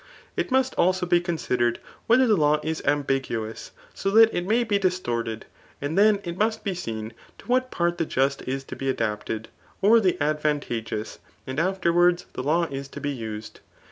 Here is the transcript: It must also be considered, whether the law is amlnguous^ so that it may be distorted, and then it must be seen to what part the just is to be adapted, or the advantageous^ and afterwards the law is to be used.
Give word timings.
It 0.35 0.49
must 0.49 0.73
also 0.79 1.05
be 1.05 1.21
considered, 1.21 1.77
whether 2.07 2.25
the 2.25 2.35
law 2.35 2.59
is 2.63 2.81
amlnguous^ 2.81 3.69
so 3.93 4.09
that 4.09 4.33
it 4.33 4.47
may 4.47 4.63
be 4.63 4.79
distorted, 4.79 5.45
and 5.79 5.95
then 5.95 6.19
it 6.23 6.39
must 6.39 6.63
be 6.63 6.73
seen 6.73 7.13
to 7.37 7.45
what 7.45 7.69
part 7.69 7.99
the 7.99 8.05
just 8.07 8.41
is 8.47 8.63
to 8.63 8.75
be 8.75 8.89
adapted, 8.89 9.49
or 9.79 9.99
the 9.99 10.13
advantageous^ 10.19 11.19
and 11.45 11.59
afterwards 11.59 12.25
the 12.33 12.41
law 12.41 12.65
is 12.71 12.87
to 12.87 12.99
be 12.99 13.11
used. 13.11 13.59